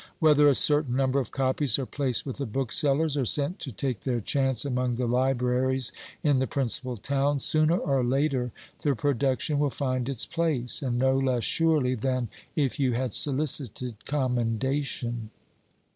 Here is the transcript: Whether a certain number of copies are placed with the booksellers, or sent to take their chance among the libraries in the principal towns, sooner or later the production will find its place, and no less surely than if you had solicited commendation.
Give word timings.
Whether 0.17 0.47
a 0.49 0.55
certain 0.55 0.95
number 0.95 1.19
of 1.19 1.29
copies 1.29 1.77
are 1.77 1.85
placed 1.85 2.25
with 2.25 2.37
the 2.37 2.47
booksellers, 2.47 3.15
or 3.15 3.23
sent 3.25 3.59
to 3.59 3.71
take 3.71 3.99
their 3.99 4.19
chance 4.19 4.65
among 4.65 4.95
the 4.95 5.05
libraries 5.05 5.93
in 6.23 6.39
the 6.39 6.47
principal 6.47 6.97
towns, 6.97 7.43
sooner 7.45 7.77
or 7.77 8.03
later 8.03 8.51
the 8.81 8.95
production 8.95 9.59
will 9.59 9.69
find 9.69 10.09
its 10.09 10.25
place, 10.25 10.81
and 10.81 10.97
no 10.97 11.15
less 11.19 11.43
surely 11.43 11.93
than 11.93 12.29
if 12.55 12.79
you 12.79 12.93
had 12.93 13.13
solicited 13.13 14.03
commendation. 14.05 15.29